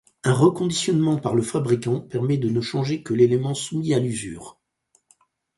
[0.23, 4.57] Un reconditionnement par le fabricant permet de ne changer que l’élément soumis à l’usure.